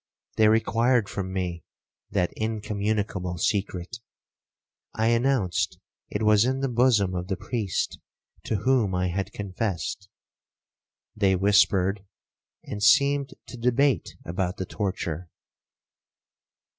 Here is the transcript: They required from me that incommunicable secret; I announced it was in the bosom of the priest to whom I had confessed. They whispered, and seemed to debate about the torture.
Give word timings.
They 0.37 0.47
required 0.47 1.07
from 1.09 1.31
me 1.31 1.63
that 2.09 2.33
incommunicable 2.33 3.37
secret; 3.37 3.99
I 4.95 5.09
announced 5.09 5.77
it 6.09 6.23
was 6.23 6.43
in 6.43 6.61
the 6.61 6.69
bosom 6.69 7.13
of 7.13 7.27
the 7.27 7.37
priest 7.37 7.99
to 8.45 8.55
whom 8.55 8.95
I 8.95 9.09
had 9.09 9.31
confessed. 9.31 10.09
They 11.15 11.35
whispered, 11.35 12.03
and 12.63 12.81
seemed 12.81 13.35
to 13.45 13.57
debate 13.57 14.15
about 14.25 14.57
the 14.57 14.65
torture. 14.65 15.29